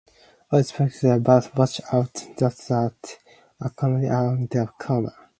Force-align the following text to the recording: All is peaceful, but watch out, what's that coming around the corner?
All 0.51 0.57
is 0.57 0.71
peaceful, 0.71 1.19
but 1.19 1.55
watch 1.55 1.79
out, 1.93 2.25
what's 2.39 2.67
that 2.69 3.17
coming 3.75 4.09
around 4.09 4.49
the 4.49 4.65
corner? 4.65 5.13